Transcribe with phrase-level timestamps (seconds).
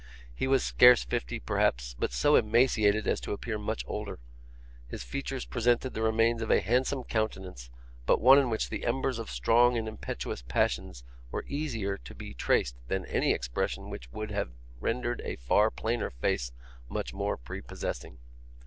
[0.33, 4.17] He was scarce fifty, perhaps, but so emaciated as to appear much older.
[4.87, 7.69] His features presented the remains of a handsome countenance,
[8.07, 12.33] but one in which the embers of strong and impetuous passions were easier to be
[12.33, 16.51] traced than any expression which would have rendered a far plainer face
[16.89, 18.17] much more prepossessing.